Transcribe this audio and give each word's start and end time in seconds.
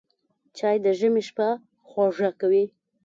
چای 0.57 0.77
د 0.85 0.87
ژمي 0.99 1.21
شپه 1.27 1.47
خوږه 1.87 2.29
کوي 2.39 2.65